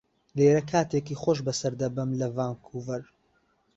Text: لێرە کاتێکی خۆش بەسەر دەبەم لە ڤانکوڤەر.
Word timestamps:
لێرە 0.37 0.61
کاتێکی 0.71 1.19
خۆش 1.21 1.39
بەسەر 1.47 1.73
دەبەم 1.81 2.09
لە 2.19 2.27
ڤانکوڤەر. 2.35 3.03